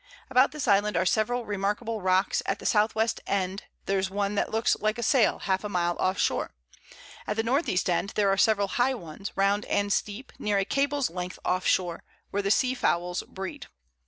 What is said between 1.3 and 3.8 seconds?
remarkable Rocks, at the South West End